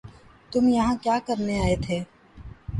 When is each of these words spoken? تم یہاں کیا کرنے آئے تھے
تم 0.51 0.63
یہاں 0.67 0.95
کیا 1.03 1.17
کرنے 1.27 1.59
آئے 1.61 1.75
تھے 1.81 2.03